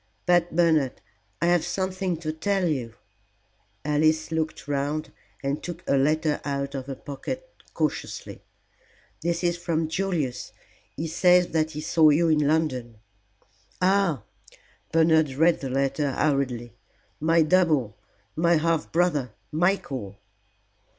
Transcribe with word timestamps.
But, 0.25 0.55
Bernard, 0.55 0.99
I 1.43 1.45
have 1.45 1.63
something 1.63 2.17
to 2.21 2.33
tell 2.33 2.67
you." 2.67 2.95
Alice 3.85 4.31
looked 4.31 4.67
round 4.67 5.11
and 5.43 5.61
took 5.61 5.83
a 5.87 5.95
letter 5.95 6.41
out 6.43 6.73
of 6.73 6.87
her 6.87 6.95
pocket 6.95 7.47
cautiously. 7.75 8.41
"This 9.21 9.43
is 9.43 9.57
from 9.59 9.87
Julius. 9.87 10.53
He 10.97 11.05
says 11.05 11.49
that 11.49 11.69
he 11.77 11.81
saw 11.81 12.09
you 12.09 12.29
in 12.29 12.47
London." 12.47 12.97
"Ah!" 13.79 14.23
Bernard 14.91 15.33
read 15.33 15.61
the 15.61 15.69
letter 15.69 16.11
hurriedly. 16.13 16.73
"My 17.19 17.43
double 17.43 17.95
my 18.35 18.55
half 18.55 18.91
brother, 18.91 19.33
Michael." 19.51 20.17